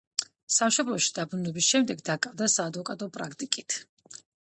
სამშობლოში 0.53 1.11
დაბრუნების 1.17 1.67
შემდეგ 1.73 2.01
დაკავდა 2.07 2.47
საადვოკატო 2.55 3.09
პრაქტიკით. 3.19 3.77